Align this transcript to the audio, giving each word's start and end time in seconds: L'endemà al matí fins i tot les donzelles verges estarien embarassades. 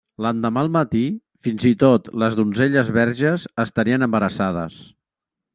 L'endemà 0.25 0.61
al 0.63 0.69
matí 0.77 1.01
fins 1.47 1.67
i 1.71 1.73
tot 1.83 2.09
les 2.25 2.39
donzelles 2.41 2.91
verges 2.97 3.47
estarien 3.67 4.11
embarassades. 4.11 4.83